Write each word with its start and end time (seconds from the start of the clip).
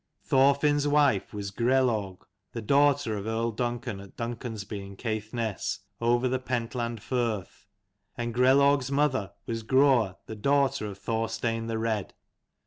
Thorfin's 0.25 0.87
wife 0.87 1.31
was 1.31 1.51
Grelaug, 1.51 2.23
the 2.53 2.61
daughter 2.63 3.15
of 3.17 3.27
earl 3.27 3.51
Duncan 3.51 3.99
at 3.99 4.17
Duncansby 4.17 4.83
in 4.83 4.95
Caithness, 4.97 5.77
over 6.01 6.27
the 6.27 6.39
Pentland 6.39 7.03
firth: 7.03 7.67
and 8.17 8.33
Grelaug's 8.33 8.89
mother 8.91 9.33
was 9.45 9.61
Groa 9.61 10.17
the 10.25 10.35
daughter 10.35 10.87
of 10.87 10.97
Thorstein 10.97 11.67
the 11.67 11.77
Red. 11.77 12.15